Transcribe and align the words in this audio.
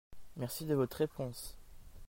merci 0.35 0.65
de 0.65 0.73
votre 0.73 0.97
réponse. 0.97 1.55